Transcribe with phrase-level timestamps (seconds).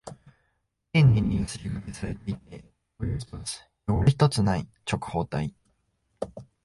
[0.93, 2.63] 丁寧にヤスリ掛けされていて、
[2.97, 5.53] トゲ一つ、汚れ一つない直方体。